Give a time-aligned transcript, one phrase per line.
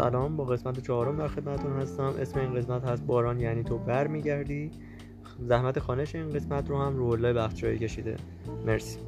[0.00, 2.14] سلام با قسمت چهارم در خدمتتون هستم.
[2.20, 4.70] اسم این قسمت هست باران یعنی تو بر میگردی
[5.48, 8.16] زحمت خانش این قسمت رو هم روله بخشایی کشیده.
[8.66, 8.98] مرسی.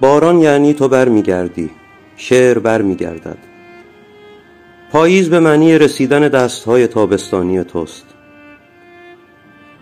[0.00, 1.70] باران یعنی تو بر میگردی
[2.16, 3.38] شعر بر میگردد
[4.92, 8.06] پاییز به معنی رسیدن دستهای تابستانی توست.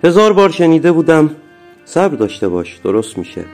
[0.05, 1.31] هزار بار شنیده بودم
[1.85, 3.45] صبر داشته باش درست میشه.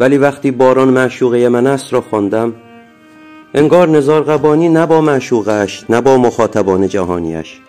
[0.00, 2.54] ولی وقتی باران معشوقه من است را خواندم
[3.54, 7.60] انگار نزار قبانی نه با معشوقش نه با مخاطبان جهانیش.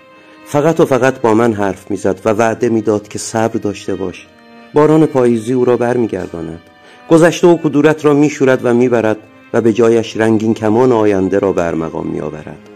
[0.45, 4.27] فقط و فقط با من حرف می‌زد و وعده می‌داد که صبر داشته باش.
[4.73, 6.61] باران پاییزی او را برمیگرداند.
[7.09, 9.17] گذشته و کدورت را میشورد و می‌برد
[9.53, 12.69] و به جایش رنگین کمان آینده را بر مقام میآورد.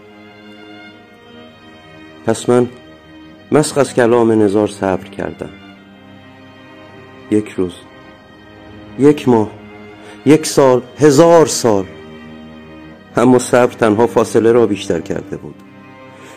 [2.26, 2.68] پس من
[3.52, 5.50] مسخ از کلام نزار صبر کردم.
[7.30, 7.72] یک روز
[8.98, 9.50] یک ماه
[10.26, 11.84] یک سال هزار سال.
[13.16, 15.54] اما صبر تنها فاصله را بیشتر کرده بود.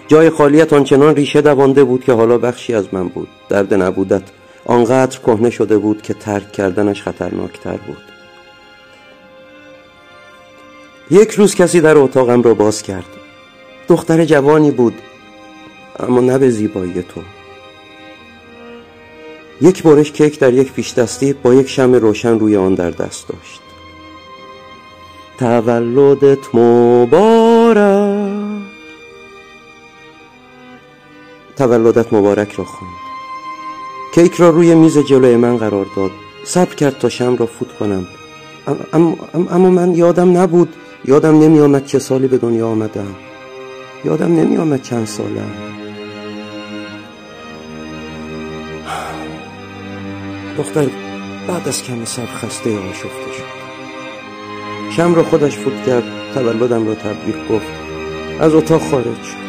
[0.08, 3.28] جای خالیت آنچنان ریشه دوانده بود که حالا بخشی از من بود.
[3.50, 4.24] درد نبودت
[4.66, 7.98] آنقدر کهنه شده بود که ترک کردنش خطرناکتر بود.
[11.12, 13.06] یک روز کسی در اتاقم را باز کرد.
[13.88, 14.94] دختر جوانی بود
[16.00, 17.22] اما نه به زیبایی تو.
[19.62, 23.28] یک برش کیک در یک پیش دستی با یک شم روشن روی آن در دست
[23.28, 23.62] داشت.
[25.40, 28.26] تولدت مبارک.
[31.58, 32.94] تولدت مبارک را خواند.
[34.16, 36.12] کیک را روی میز جلوی من قرار داد.
[36.46, 38.08] صبر کرد تا شم را فوت کنم.
[38.94, 40.74] اما, اما من یادم نبود.
[41.06, 43.16] یادم نمی آمد چه سالی به دنیا آمدم.
[44.06, 45.52] یادم نمی آمد چند سالم.
[50.58, 50.88] دختر
[51.48, 53.56] بعد از کمی صبر خسته آشفته شد.
[54.96, 57.68] شم را خودش فوت کرد تولدم را تبریک گفت.
[58.40, 59.46] از اتاق خارج شد.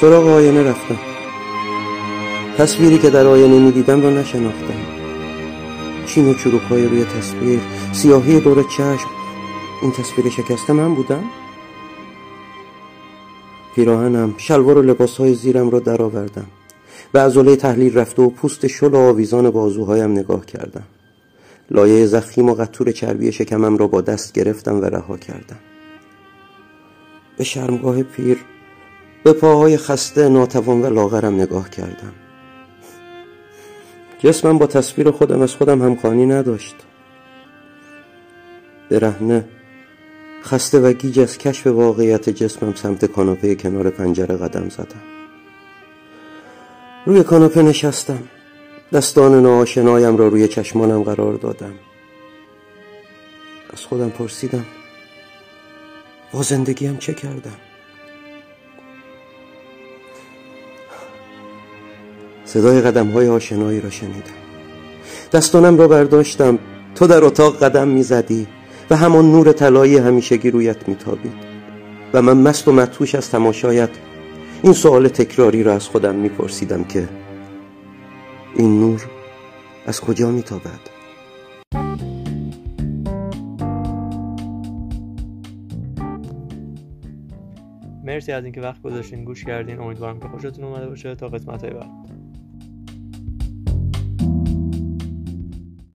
[0.00, 0.98] سراغ آینه رفتم.
[2.58, 4.80] تصویری که در آینه می دیدم را نشناختم.
[6.06, 7.60] چین و چروک های روی تصویر
[7.92, 9.08] سیاهی دور چشم.
[9.82, 11.24] این تصویر شکسته من بودم؟
[13.74, 16.46] پیراهنم شلوار و لباس های زیرم را درآوردم.
[17.12, 20.84] به عضله تحلیل رفته و پوست شل و آویزان بازوهایم نگاه کردم.
[21.70, 25.58] لایه زخیم و قطور چربی شکمم را با دست گرفتم و رها کردم.
[27.36, 28.38] به شرمگاه پیر
[29.24, 32.12] به پاهای خسته ناتوان و لاغرم نگاه کردم.
[34.18, 36.76] جسمم با تصویر خودم از خودم همخوانی نداشت.
[38.90, 39.44] برهنه
[40.42, 45.13] خسته و گیج از کشف واقعیت جسمم سمت کاناپه کنار پنجره قدم زدم.
[47.06, 48.22] روی کاناپه نشستم.
[48.92, 51.74] دستان ناآشنایم را روی چشمانم قرار دادم.
[53.72, 54.64] از خودم پرسیدم
[56.32, 57.56] با زندگیم چه کردم؟
[62.44, 64.38] صدای قدم های آشنایی را شنیدم.
[65.32, 66.58] دستانم را برداشتم.
[66.94, 68.46] تو در اتاق قدم می‌زدی
[68.90, 71.54] و همان نور طلایی همیشگی رویت میتابید.
[72.12, 73.90] و من مست و متوش از تماشایت
[74.64, 77.08] این سوال تکراری را از خودم میپرسیدم که
[78.56, 79.06] این نور
[79.86, 80.80] از کجا میتابد؟
[88.04, 89.80] مرسی از اینکه وقت گذاشتین گوش کردین.
[89.80, 91.14] امیدوارم که خوشتون اومده باشه.
[91.14, 92.23] تا قسمت های بعد.